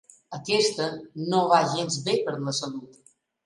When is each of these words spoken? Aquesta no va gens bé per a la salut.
Aquesta 0.37 0.87
no 1.35 1.43
va 1.53 1.61
gens 1.77 2.01
bé 2.11 2.19
per 2.27 2.37
a 2.41 2.43
la 2.51 2.59
salut. 2.65 3.03